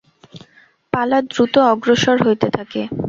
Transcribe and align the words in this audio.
পালা 0.93 1.19
দ্রুত 1.29 1.53
অগ্রসর 1.71 2.17
হইতে 2.25 2.47
থাকে। 2.57 2.81